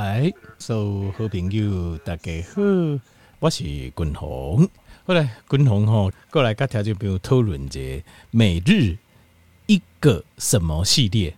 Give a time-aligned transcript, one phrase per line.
[0.00, 2.62] 哎，所有好朋友大家好，
[3.38, 4.66] 我是君鸿。
[5.04, 8.96] 后来君鸿吼过来跟条件朋友讨论这每日
[9.66, 11.36] 一个什么系列，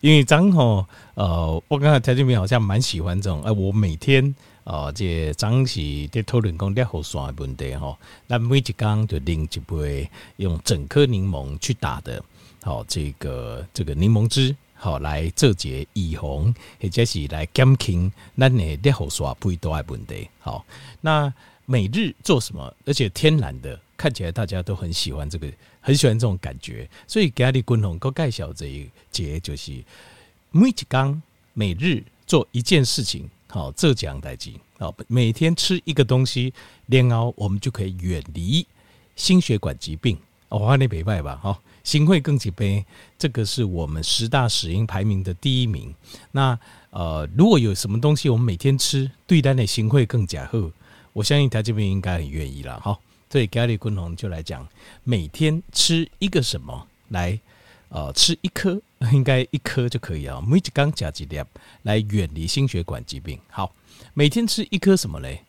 [0.00, 4.34] 因为张吼呃，我刚才条件朋友好像蛮喜欢这种，哎、呃，我每天
[4.64, 12.20] 呃这张是在讨论讲尿后酸的问题吼，那每一缸就拎一杯用整颗柠檬去打的，
[12.64, 14.56] 好这个这个柠檬汁。
[14.82, 20.28] 好，来做节预防，或者是来减轻咱的尿后酸不会多的问题。
[20.40, 20.66] 好，
[21.02, 21.32] 那
[21.66, 22.74] 每日做什么？
[22.84, 25.46] 而且天然的，看起来大家都很喜欢这个，
[25.80, 26.90] 很喜欢这种感觉。
[27.06, 29.84] 所以给阿里军红哥介绍这一节，就是
[30.50, 31.22] 每一天
[31.52, 33.30] 每日做一件事情。
[33.46, 34.50] 好，这讲代志。
[34.80, 36.52] 好，每天吃一个东西，
[36.88, 38.66] 然后我们就可以远离
[39.14, 40.18] 心血管疾病。
[40.48, 41.38] 我看你明白吧？
[41.40, 41.62] 好。
[41.84, 42.84] 心会更几杯，
[43.18, 45.94] 这个是我们十大死因排名的第一名。
[46.30, 46.58] 那
[46.90, 50.70] 呃，如果有什么东西我们每天吃，对单的心会更加好，
[51.12, 52.78] 我相信他这边应该很愿意了。
[52.80, 54.66] 好，所以咖喱昆龙就来讲，
[55.04, 57.40] 每天吃一个什么来，
[57.88, 58.80] 呃，吃一颗，
[59.12, 60.42] 应该一颗就可以啊。
[60.46, 61.42] 每一缸加几粒，
[61.82, 63.38] 来远离心血管疾病。
[63.48, 63.74] 好，
[64.14, 65.42] 每天吃一颗什么嘞？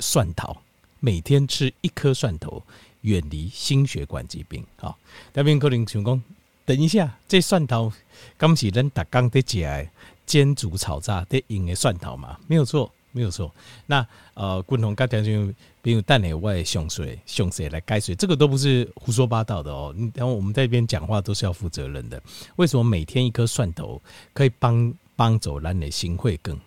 [0.00, 0.56] 蒜头，
[1.00, 2.62] 每天吃一颗蒜头。
[3.02, 4.64] 远离心血管疾病。
[4.76, 4.98] 好，
[5.32, 6.22] 那边可能想讲，
[6.64, 7.92] 等一下，这蒜头
[8.36, 9.86] 刚是咱打刚在讲
[10.26, 12.38] 煎煮炒炸的用的蒜头嘛？
[12.46, 13.52] 没有错，没有错。
[13.86, 19.94] 那呃，共同刚才就比如蛋内外熊水熊水来改水，这个都不是胡说八道的哦。
[20.14, 22.22] 然后我们在这边讲话都是要负责任的。
[22.56, 24.00] 为什么每天一颗蒜头
[24.32, 26.58] 可以帮帮走咱的心会更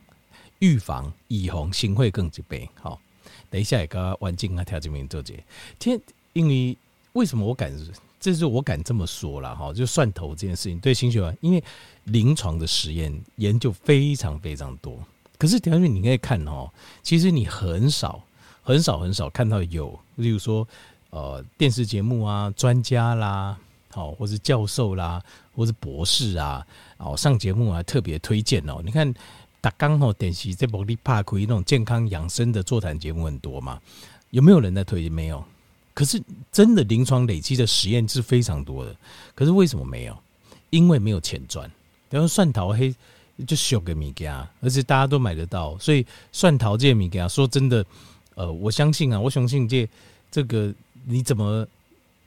[0.59, 2.67] 预防以防心会更疾病？
[2.81, 2.99] 好，
[3.49, 5.33] 等一下也个环境啊条件面做这
[5.80, 5.99] 天。
[6.36, 6.78] 因为
[7.14, 7.73] 为什么我敢，
[8.19, 11.64] 这是我敢这么说了哈，就蒜头这件事情对心血管，因为
[12.03, 15.00] 临床的实验研究非常非常多。
[15.38, 16.69] 可是条件你可以看哦，
[17.02, 18.22] 其实你很少
[18.64, 20.67] 很少很少看到有，例如说
[21.09, 23.58] 呃电视节目啊，专家啦，
[23.92, 25.23] 好，或是教授啦，
[25.55, 26.67] 或是博士啊，
[26.98, 28.82] 哦上节目啊特别推荐哦。
[28.83, 29.14] 你看
[29.61, 33.80] 打刚好电视在玻璃帕奎那种健康养生的座谈节目很多嘛，
[34.32, 35.09] 有没有人在推荐？
[35.09, 35.42] 没有。
[35.95, 38.95] 可是真的临床累积的实验是非常多的，
[39.33, 40.16] 可是为什么没有？
[40.70, 41.72] 因为没有钱赚。
[42.10, 42.94] 然后蒜头黑
[43.48, 47.83] 就小个米家，而且大家都买得到，所以蒜头这米家说真的，
[48.36, 49.89] 呃，我相信啊，我相信这
[50.30, 50.73] 这个
[51.06, 51.66] 你怎么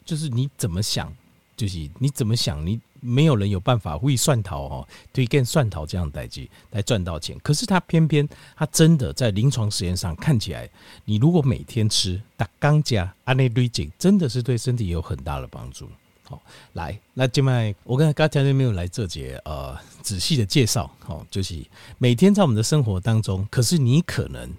[0.05, 1.15] 就是你怎么想，
[1.56, 2.81] 就是你怎么想你。
[3.00, 10.69] 没有人有办法为蒜头哦推荐蒜头这样代际来赚到钱，可是他偏偏他真的在临床实验上看起来，
[11.04, 15.88] 你如果每天吃打钢加安内瑞景，真的是对身体有很大的帮助。
[16.25, 16.42] 好，
[16.75, 21.64] 来，那今麦我刚才刚才没有来这节呃仔细的介绍，好，就是
[21.98, 24.50] 每天在我们的生活当中，可是你可能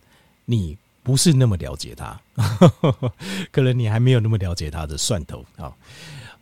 [0.46, 2.20] 你不是那么了解它，
[3.52, 5.74] 可能你还没有那么了解它的蒜头啊，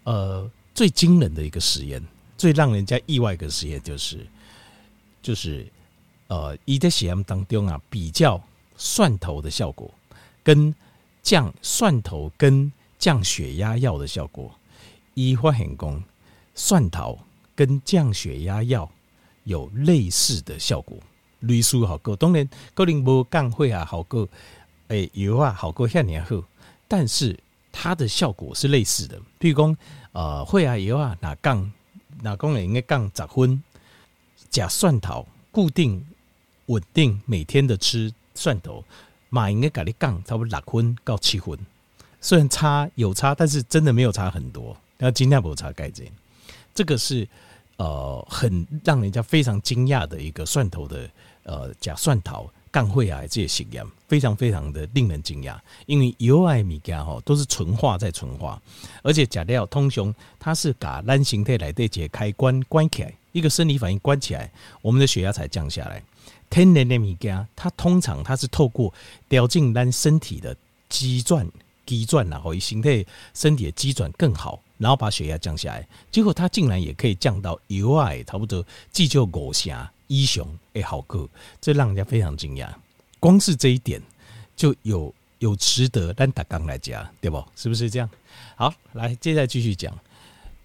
[0.04, 0.50] 呃。
[0.78, 2.00] 最惊人的一个实验，
[2.38, 4.24] 最让人家意外的实验就是，
[5.24, 5.66] 就是
[6.28, 8.40] 呃，伊在实验当中啊，比较
[8.76, 9.92] 蒜头的效果
[10.44, 10.72] 跟
[11.24, 14.54] 降蒜头跟降血压药的效果，
[15.16, 16.04] 伊发现讲
[16.54, 17.18] 蒜头
[17.56, 18.88] 跟降血压药
[19.46, 20.96] 有类似的效果，
[21.40, 24.30] 类似好过，当然可能无降血压好过，
[24.90, 26.48] 诶，油啊好过遐尔好，
[26.88, 27.36] 但是
[27.80, 29.78] 它的效果是类似的，譬如讲。
[30.14, 31.72] 呃，血压药啊，那杠，
[32.24, 33.62] 那工人应该杠十分。
[34.50, 36.04] 吃蒜头，固定
[36.68, 38.84] 稳定每天的吃蒜头，
[39.30, 41.56] 嘛应该给你杠差不多六分到七分。
[42.20, 44.76] 虽然差有差，但是真的没有差很多。
[44.98, 46.12] 那今天不差改这，
[46.74, 47.28] 这个是
[47.76, 51.08] 呃很让人家非常惊讶的一个蒜头的
[51.44, 52.50] 呃假蒜头。
[52.72, 58.62] 降血压这些实验非常非常的令人惊讶，因为油艾米加哈都是纯化在纯化，
[59.02, 64.50] 而且假料通雄它是把咱形态来对解开关关起来，一个生理反应关起来，
[64.82, 66.02] 我们的血压才降下来。
[66.50, 68.94] 天然的米加它通常它是透过
[69.28, 70.56] 掉进咱身体的
[70.88, 71.46] 肌转
[71.86, 78.64] 肌转然后形态身体的肌转更好，然后把血压降下来，结果它竟然也可以降到油艾差不多
[78.94, 79.76] 至少五成。
[80.08, 81.28] 医雄诶，好个，
[81.62, 82.70] 这让人家非常惊讶。
[83.20, 84.02] 光是这一点
[84.56, 87.44] 就有有值得咱大纲来讲，对不？
[87.56, 88.10] 是不是这样？
[88.56, 89.98] 好，来接下来继续讲。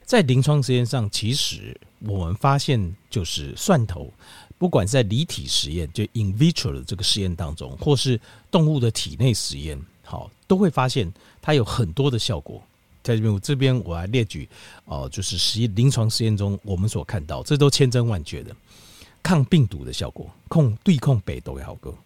[0.04, 4.12] 在临床实验上，其实我们发现，就是蒜头，
[4.58, 11.10] 不管在离体实验，就 in vitro 的这个实验当中，或是动物的体内实验，好，都会发现
[11.40, 12.62] 它有很多的效果。
[13.02, 14.46] 在这边，我这边我来列举
[14.84, 18.54] 哦，就是实验临床实验中我们所看到，这都千真万确的。
[19.22, 21.96] 抗病毒的效果，控对抗病毒的效果，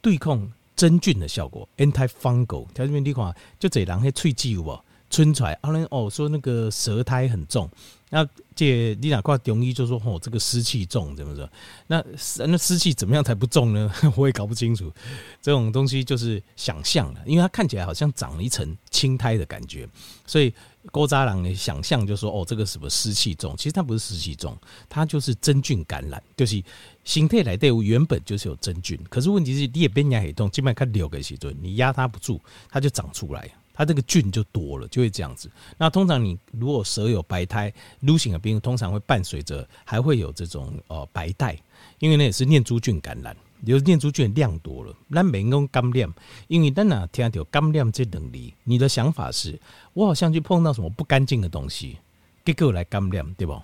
[0.00, 2.66] 对抗真菌的效果，anti-fungal。
[2.74, 4.84] 条这边地方就这人迄喙齿有无？
[5.12, 7.70] 春出来，阿伦哦说那个舌苔很重。
[8.08, 11.48] 那这你哪块中医就说哦，这个湿气重，怎么说？
[11.86, 12.04] 那
[12.46, 13.90] 那湿气怎么样才不重呢？
[14.16, 14.92] 我也搞不清楚。
[15.40, 19.88] 这种东西就是想象了，因为它看起来好像长了一层青苔的感觉，
[20.26, 20.52] 所以
[20.90, 23.54] 郭扎郎的想象就说哦，这个什么湿气重？
[23.56, 24.54] 其实它不是湿气重，
[24.90, 26.62] 它就是真菌感染，就是
[27.04, 32.38] 形态来队伍原本就是有真菌，可是问题是你也变压很重，基本上看六个时阵，你压它不住，
[32.70, 33.50] 它就长出来。
[33.74, 35.50] 它这个菌就多了，就会这样子。
[35.78, 41.58] 那通常你如果舌有白苔、撸醒的病，通常会伴随着还会有这种呃白带，
[41.98, 43.36] 因为那也是念珠菌感染，
[43.66, 44.94] 就是念珠菌量多了。
[45.08, 46.12] 那没用感染，
[46.48, 49.58] 因为当哪听到感染这能力，你的想法是
[49.94, 51.96] 我好像去碰到什么不干净的东西，
[52.44, 53.60] 给我来感染，对不？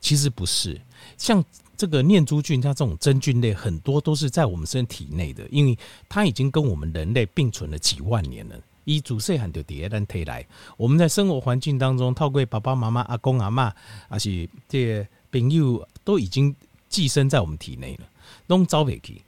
[0.00, 0.80] 其实不是，
[1.18, 1.44] 像
[1.76, 5.76] 这个念珠菌，它这种真菌类很多都是在我们身体内的，因为
[6.08, 8.56] 它已经跟我们人类并存了几万年了。
[8.84, 10.46] 以祖岁很多迭代推来，
[10.76, 13.72] 我们在生活环境当中，透过爸爸妈妈、阿公阿嬷，
[14.08, 16.54] 还是这些朋友，都已经
[16.88, 18.06] 寄生在我们体内了。
[18.48, 19.22] 拢招不起，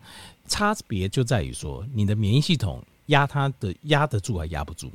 [0.49, 4.91] 差别就在于说，你的免疫系统压它的压得住还压不住。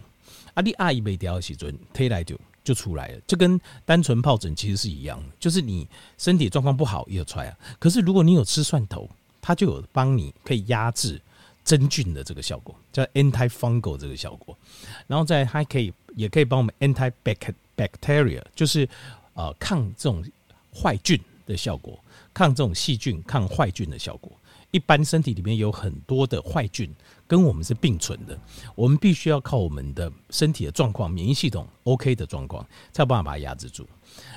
[0.53, 7.57] 啊，你阿姨没掉时阵推来就就出来了，就跟单纯疱疹其实是一样的，就是你身体状况不好也有出来啊。
[7.79, 9.09] 可是如果你有吃蒜头，
[9.41, 11.21] 它就有帮你可以压制。
[11.69, 14.57] 真菌的这个效果叫 anti-fungal 这个效果，
[15.05, 18.89] 然后再还可以也可以帮我们 anti-bacteria，就是
[19.35, 20.25] 呃抗这种
[20.73, 24.31] 坏菌的效果，抗这种细菌、抗坏菌的效果。
[24.71, 26.91] 一般身体里面有很多的坏菌
[27.27, 28.35] 跟我们是并存的，
[28.73, 33.87] 我们必须要靠我们的身体的状况、免疫系统 OK 的状况，才有办法把它压制住。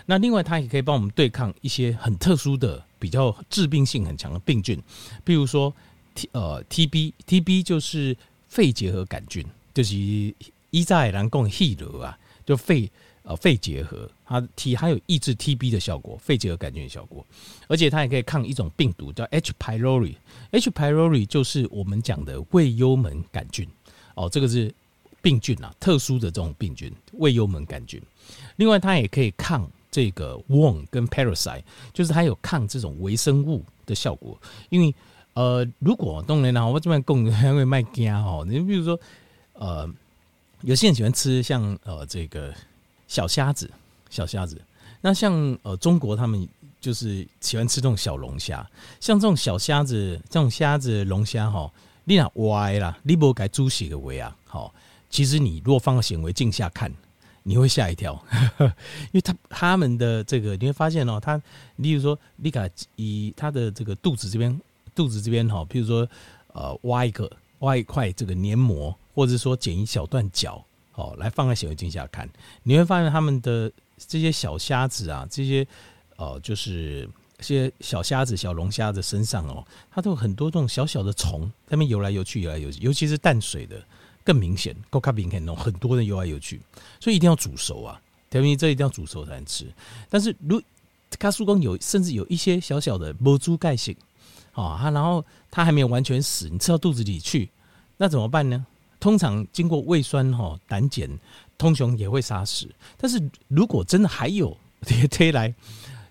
[0.04, 4.78] 那另外它也可以帮我们对抗一些很特殊的、比较致病性很强的病菌，
[5.24, 5.74] 比如说。
[6.14, 8.16] T 呃 TB TB 就是
[8.48, 9.96] 肺结核杆菌，就是
[10.70, 12.90] 一在南贡 He 啊，就肺
[13.22, 17.24] 呃肺结核，它 T 还有抑制 TB 的效果，肺结核杆菌的效果，
[17.68, 20.14] 而且它也可以抗一种病毒叫 H pylori
[20.50, 23.66] H pylori 就是我们讲的胃幽门杆菌
[24.14, 24.72] 哦，这个是
[25.20, 28.00] 病菌啊，特殊的这种病菌胃幽门杆菌。
[28.56, 31.62] 另外，它也可以抗这个 worm 跟 parasite，
[31.92, 34.38] 就是它有抗这种微生物的效果，
[34.68, 34.94] 因为。
[35.34, 38.44] 呃，如果当然啦，我这边供还会卖家哦。
[38.46, 39.00] 你比如说，
[39.54, 39.88] 呃，
[40.60, 42.52] 有些人喜欢吃像呃这个
[43.08, 43.70] 小虾子，
[44.10, 44.60] 小虾子。
[45.00, 45.32] 那像
[45.62, 46.46] 呃中国他们
[46.82, 48.68] 就是喜欢吃这种小龙虾，
[49.00, 51.72] 像这种小虾子，这种虾子龙虾哈，
[52.04, 54.36] 你那歪啦，你不该猪血的胃啊。
[54.44, 54.74] 好，
[55.08, 56.92] 其实你如果放到显微镜下看，
[57.42, 58.22] 你会吓一跳，
[58.60, 61.40] 因为他他们的这个你会发现哦，他，
[61.76, 64.60] 例如说，你看以他的这个肚子这边。
[64.94, 66.08] 肚子这边哈，譬如说，
[66.48, 67.30] 呃，挖一个
[67.60, 70.62] 挖一块这个黏膜，或者说剪一小段角，
[70.94, 72.28] 哦，来放在显微镜下看，
[72.62, 75.66] 你会发现他们的这些小虾子啊，这些
[76.16, 77.08] 呃，就是
[77.38, 83.82] 这些小虾子、小龙虾的身上哦，它都有很多这种小小的虫，它们游来游去，游来游去，尤其是淡水的
[84.22, 86.60] 更明显，够卡明显哦，很多人游来游去，
[87.00, 89.66] 所以一定要煮熟啊，等于这一定要煮熟才能吃。
[90.10, 90.60] 但是如
[91.18, 93.96] 卡叔公有，甚至有一些小小的无珠钙性。
[94.54, 97.48] 哦，它然后它还没有完全死，你吃到肚子里去，
[97.96, 98.66] 那怎么办呢？
[99.00, 101.08] 通常经过胃酸哈胆碱，
[101.58, 102.68] 通常也会杀死。
[102.96, 105.52] 但是如果真的还有 贴贴来，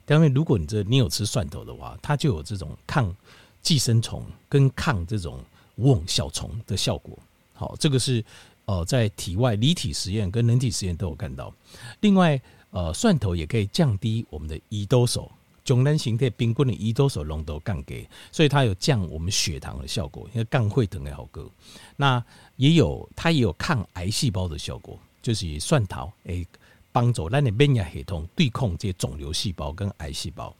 [0.07, 3.15] 因为如果你这你有吃蒜头的话，它就有这种抗
[3.61, 5.39] 寄生虫跟抗这种
[5.75, 7.17] 蚊小虫的效果。
[7.53, 8.23] 好，这个是
[8.65, 11.53] 呃在体外离体实验跟人体实验都有看到。
[12.01, 15.31] 另外，呃，蒜头也可以降低我们的胰岛素。
[15.63, 21.49] 中单形态冰棍的胰岛素浓度降低，所以它有降我们血糖的效果，因为降血糖的好歌。
[21.95, 22.23] 那
[22.55, 26.45] 也有它也有抗癌细胞的效果，就是蒜头诶
[26.91, 30.53] 帮助咱的免疫系统对抗这些肿瘤细胞跟癌细胞。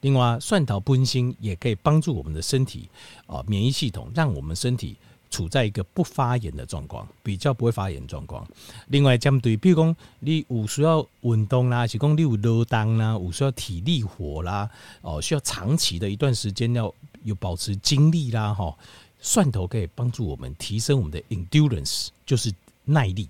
[0.00, 2.88] 另外，蒜头本身也可以帮助我们的身体
[3.26, 4.96] 啊免疫系统，让我们身体。
[5.30, 8.46] 处在一个不发炎的状况，比较不会发炎状况。
[8.88, 14.68] 另外，针对比如讲你有需要运动啦，是讲你有劳动啦，有需要体力活啦，
[15.02, 16.92] 哦，需要长期的一段时间要
[17.24, 18.76] 有保持精力啦，哈，
[19.20, 22.52] 蒜头可以帮助我们提升我们的 endurance，就是
[22.84, 23.28] 耐力，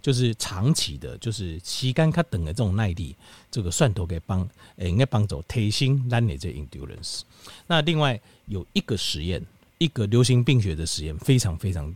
[0.00, 3.16] 就是长期的，就是时间较长的这种耐力，
[3.50, 7.22] 这个蒜头可以帮，诶，应该帮助提升咱的这 endurance。
[7.66, 9.44] 那另外有一个实验。
[9.80, 11.92] 一个流行病学的实验，非常非常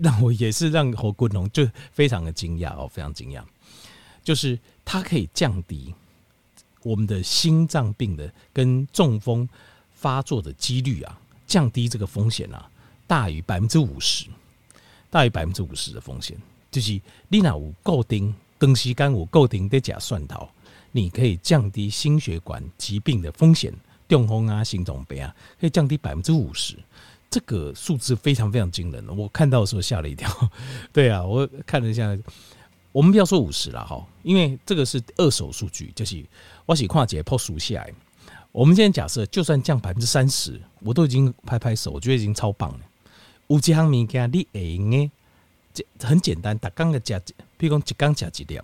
[0.00, 3.40] 让我也是让侯国龙就非常的惊讶哦，非常惊讶，
[4.24, 5.94] 就是它可以降低
[6.82, 9.48] 我们的心脏病的跟中风
[9.94, 11.16] 发作的几率啊，
[11.46, 12.68] 降低这个风险啊，
[13.06, 14.26] 大于百分之五十，
[15.08, 16.36] 大于百分之五十的风险，
[16.72, 20.48] 就是你那有固定长时间有固定在吃蒜头，
[20.90, 23.72] 你可以降低心血管疾病的风险，
[24.08, 26.76] 中风啊、心脏病啊，可以降低百分之五十。
[27.30, 30.30] 这个数字非常非常惊人，我看到的时候吓了一跳。
[30.92, 32.16] 对啊，我看了一下，
[32.90, 36.24] 我们不要说五十了哈，因为这个是二手数据，就是
[36.64, 37.92] 我写跨解剖数下来。
[38.50, 42.80] 我们现在假设，就算降百分之三十，我都已经拍拍手，我觉得已经超棒了。
[43.48, 45.10] 有几项物件你会用的，
[45.74, 47.20] 这很简单，打刚个加，
[47.58, 48.62] 比如讲一缸加几点，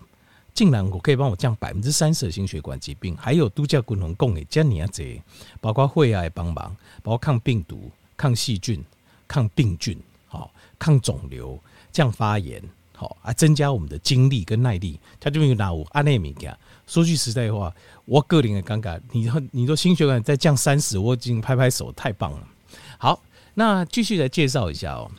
[0.54, 5.22] 竟然我可以帮我降百分之三十的心血管疾病，还有都叫共同供的加尼亚这，
[5.60, 7.90] 包括肺癌帮忙，包括抗病毒。
[8.16, 8.82] 抗细菌、
[9.26, 11.58] 抗病菌、好抗肿瘤、
[11.92, 12.62] 降发炎，
[12.94, 14.98] 好啊，增加我们的精力跟耐力。
[15.18, 16.56] 他就用拿我阿内米讲，
[16.86, 22.48] 说句实在话，我个人的感觉，你你说心血管再降三十，我已经拍拍手，太棒了。
[22.98, 23.22] 好，
[23.54, 25.10] 那继续来介绍一下哦，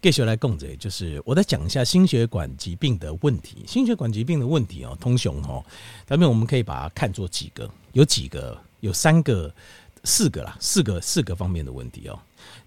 [0.00, 3.64] 继续来供着，就是我再讲一下心血管疾病的问题。
[3.66, 5.64] 心血管疾病的问题哦，通常哦，
[6.06, 9.52] 咱们我们可以把它看作几个，有几个，有三个、
[10.04, 12.18] 四个啦，四个四个方面的问题哦。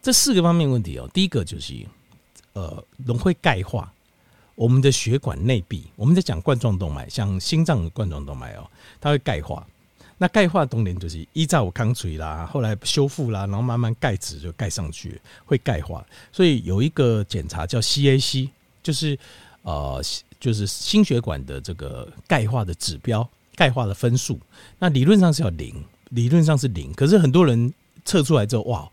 [0.02, 1.74] 这四个方面问题哦，第一个就是，
[2.54, 3.92] 呃，容会钙化，
[4.56, 8.70] 我们的血管内壁，我们在讲冠状动脉，像心脏的冠状动脉哦，
[9.02, 9.66] 它会钙化。
[10.22, 16.06] 那钙化的东西就是依照我康锤啦，后来修复啦，然后慢慢钙质就钙上去，会钙化。
[16.30, 18.50] 所以有一个检查叫 CAC，
[18.84, 19.18] 就是
[19.62, 20.04] 呃，
[20.38, 24.38] 就是心血管的这个钙化的指标，钙化的分数。
[24.78, 28.92] 那理论上是要零，理论上是零，可是很多人测出来之后，哇，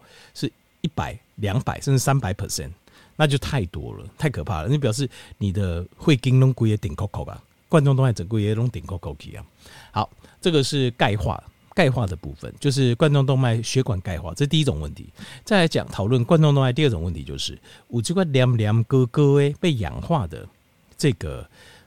[0.86, 2.70] 一百、两百甚至三百 percent，
[3.16, 4.68] 那就太多了，太可怕了。
[4.68, 9.44] 那表示你的会经龙骨也顶扣扣吧，冠状动脉整个也拢顶扣扣去啊。
[9.90, 10.08] 好，
[10.40, 11.42] 这个是钙化，
[11.74, 15.08] 钙化的部分就是冠状动脉血管钙化，这是第一种问题。
[15.44, 20.48] 再来讲讨论冠状动脉第二种问题，就是五这块黏黏哥哥诶被氧化的
[20.96, 21.44] 这个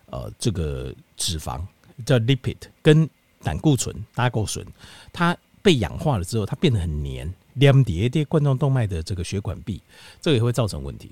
[0.08, 1.62] 呃这个脂肪
[2.06, 3.10] 叫 lipid 跟
[3.42, 4.66] 胆固醇、胆固醇，
[5.14, 7.34] 它被氧化了之后，它变得很黏。
[7.54, 9.82] 黏叠叠冠状动脉的这个血管壁，
[10.22, 11.12] 这个也会造成问题。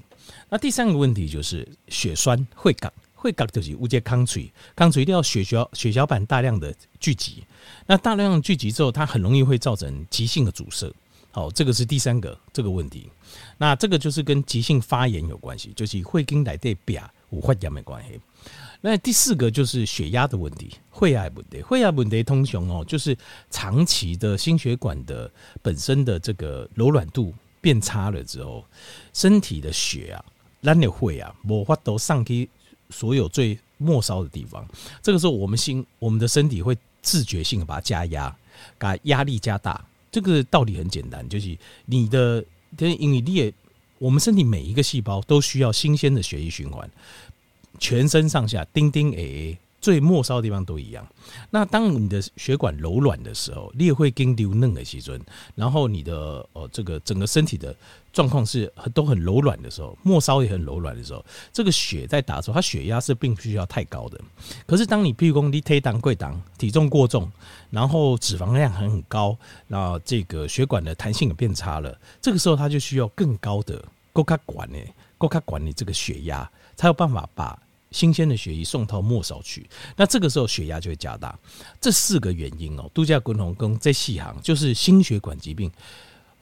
[0.50, 7.44] 那第三个问题就是血栓会感，会感就是无节康锤，康锤一定要血小血小板大量的聚集，
[7.86, 10.91] 那大量聚集之后，它很容易会造成急性的阻塞。
[11.32, 13.10] 好，这个是第三个这个问题。
[13.58, 18.19] 那这个就是跟急性发炎有关系，就是会跟来对表无发炎没关系。
[18.79, 23.17] 那第四个就是血压的问题，血压问题，血压问题通常哦，就是
[23.50, 25.29] 长期的心血管的
[25.62, 28.63] 本身的这个柔软度变差了之后，
[29.13, 30.24] 身体的血啊，
[30.62, 32.48] 咱的血啊，无法都上去
[32.91, 34.65] 所有最末梢的地方。
[35.01, 38.34] 这个时候，我们心，我们的身体会自觉性的把它加压，
[38.77, 39.84] 把压力加大。
[40.12, 42.43] 这个道理很简单，就是你的，
[42.77, 43.53] 因为你也，
[44.00, 46.89] 我们身体每一个细胞都需要新鲜的血液循环。
[47.80, 51.08] 全身上下，丁丁 A，最末梢的地方都一样。
[51.51, 55.20] 那当你的血管柔软的时候，你也会跟流嫩的细菌，
[55.54, 57.75] 然后你的呃这个整个身体的
[58.18, 64.20] 状况是很都很柔软的时候，末梢也很柔软的时候，这个血在打的时候，它血压是并不需要太高的。
[64.66, 67.32] 可是当你譬如说你推档贵档，体重过重，
[67.70, 73.80] 然后脂肪量很很高，那这个血管的弹性也变差了，这个时候它就需要更高的
[74.12, 74.80] 高卡管呢，
[75.20, 77.60] 高卡管你这个血压才有办法把。
[77.90, 81.40] 新鲜的血液送到末梢去，那这个时候血压就会加大。
[81.80, 85.72] 这四个原因哦，度假滚红跟这细行就是心血管疾病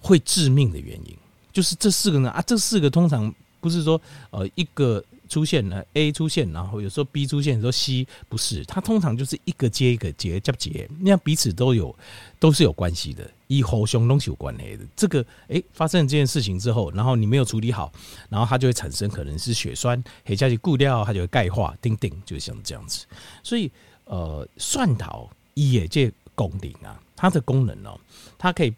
[0.02, 1.16] 会致命的原因，
[1.56, 5.04] 就是这四个呢啊，这四个通常不是说呃一个。
[5.28, 11.94] 出现了 A 出现，然后有时候 B 出现，有时候 C 不是，它通常就是一个接一个接接接，那样彼此都有
[12.40, 14.86] 都是有关系的，以后胸东西有关系的。
[14.96, 17.92] 这个诶、发生了这件事情之后，然后你没有处理好，
[18.30, 23.04] 然后它就会产生可能是血栓，黑加去固掉，它就会钙化，叮叮，就像这样子。
[23.42, 23.72] 所以
[24.04, 28.00] 呃，蒜头也这功能啊，它的功能哦，
[28.38, 28.72] 它可以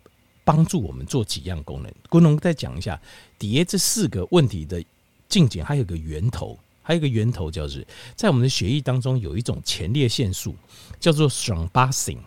[0.48, 1.94] 帮助我们做几样功能。
[2.08, 2.98] 功能再讲一下
[3.38, 4.82] 底下这四个问题的。
[5.30, 7.86] 近景还有个源头，还有个源头就是
[8.16, 10.56] 在我们的血液当中有一种前列腺素，
[11.02, 12.20] 叫做 thrombasing。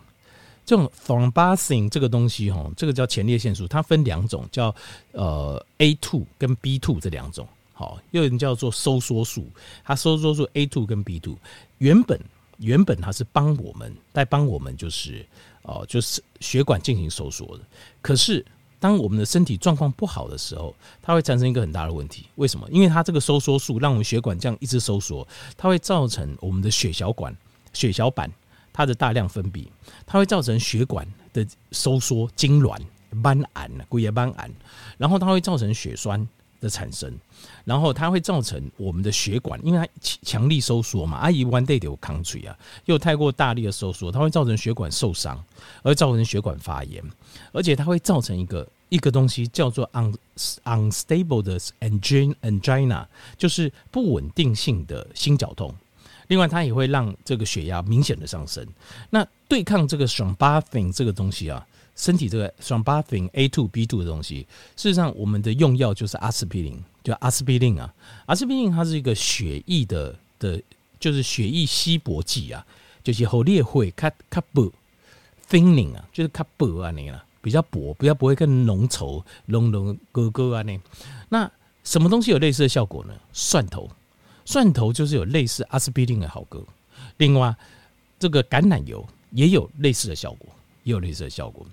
[0.63, 4.73] 这种 thrombasing 这个东西哈，这个叫前列腺素，它分两种，叫
[5.13, 7.47] 呃 A two 跟 B two 这两种。
[7.73, 9.47] 好，又有人叫做收缩素，
[9.83, 11.35] 它收缩素 A two 跟 B two
[11.79, 12.21] 原本
[12.57, 15.25] 原本它是帮我们在帮我们就是
[15.63, 17.63] 哦就是血管进行收缩的，
[18.01, 18.45] 可是。
[18.81, 22.25] 当我们的身体状况不好的时候，它会产生一个很大的问题。
[22.33, 22.67] 为什么？
[22.71, 27.31] 因为它这个收缩素让我们血管这样一直收缩，它会造成我们的血小管、
[27.73, 28.27] 血小板
[28.73, 29.67] 它的大量分泌，
[30.07, 32.75] 它会造成血管的收缩痉挛。
[33.21, 34.49] 斑胺，龟叶斑癌，
[34.97, 36.27] 然后它会造成血栓
[36.61, 37.11] 的产生，
[37.65, 45.43] 然后它会造成我们的血管，因为它强力收缩嘛，阿姨 one day 有抗水啊，又太过大力的收缩，它会造成血管受伤，
[45.81, 47.03] 而造成血管发炎，
[47.51, 50.13] 而且它会造成一个一个东西叫做 un
[50.63, 53.05] unstable 的 angina，
[53.37, 55.73] 就是不稳定性的心绞痛。
[56.27, 58.65] 另外，它也会让这个血压明显的上升。
[59.09, 61.67] 那对抗这个 thrombophin 这个东西啊，
[62.01, 67.93] 身体这个 thrombophin A two B two 的东西，事实上我们的用药就是阿司匹林，就阿司匹林啊。
[68.25, 70.59] 阿司匹林它是一个血液的的，
[70.99, 72.65] 就是血液稀薄剂啊，
[73.03, 74.73] 就是后裂会卡卡薄
[75.47, 80.79] thinning 啊，就是卡薄啊那个比较薄，比较不会更浓稠浓浓哥哥啊那。
[81.29, 81.51] 那
[81.83, 83.13] 什么东西有类似的效果呢？
[83.31, 83.87] 蒜头。
[84.43, 86.65] 蒜头就是有类似阿司匹林的好歌，
[87.17, 87.55] 另外
[88.17, 90.49] 这个橄榄油也有类似的效果，
[90.83, 91.63] 也有类似的效果。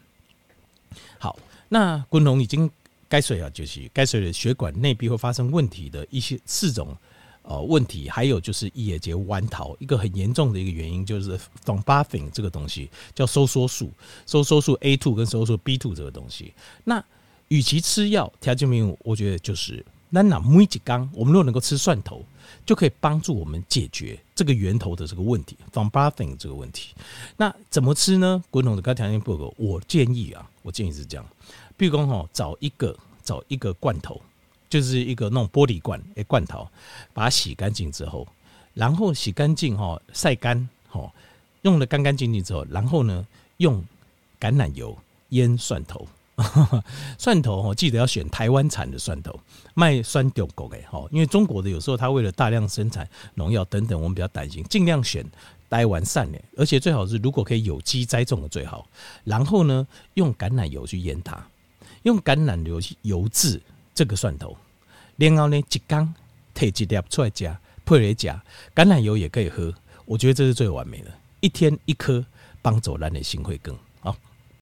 [1.18, 2.70] 好，那滚龙已经
[3.08, 6.96] 该水啊，就是该水的血管内壁会发生问题的一些四种
[7.42, 13.90] 呃问题，还有就是一叶结弯桃，一个很严重的一个原因就是 thrombophin 这个东西叫收缩素，
[14.26, 16.52] 收缩素 A two 跟收缩素 B two 这个东西。
[16.84, 17.02] 那
[17.48, 22.24] 与其吃药条件没有，我觉得就是那那每几缸，我们如果能够吃蒜头。
[22.64, 26.94] 就可以帮助我们解决这个源头的这个问题，thrombophin 这个问题。
[27.36, 28.42] 那怎么吃呢？
[28.50, 31.26] 滚筒的高条件不够，我建议啊，我建议是这样，
[31.76, 34.20] 比如说哈，找一个找一个罐头，
[34.68, 36.66] 就是一个那种玻璃罐诶，罐头，
[37.12, 38.26] 把它洗干净之后，
[38.74, 41.10] 然后洗干净哈，晒干哈，
[41.62, 43.26] 用的干干净净之后，然后呢，
[43.58, 43.82] 用
[44.40, 44.96] 橄榄油
[45.30, 46.06] 腌蒜头。
[47.18, 49.38] 蒜头哦，记得要选台湾产的蒜头，
[49.74, 55.26] 卖酸中国的哈，因为中国的有时候它为了大量生产农药等等，我们比较担心，尽量选
[55.68, 58.86] 台湾产的，而且最好是如果可以有机栽种的最好。
[59.24, 61.44] 然后呢，用橄榄油去腌它，
[62.04, 63.60] 用橄榄油去油渍
[63.92, 64.56] 这个蒜头，
[65.16, 66.14] 然后呢，一缸
[66.54, 68.40] 提一粒出来加，配来加，
[68.76, 69.74] 橄榄油也可以喝，
[70.06, 72.24] 我觉得这是最完美的，一天一颗，
[72.62, 73.76] 帮助咱的心会更。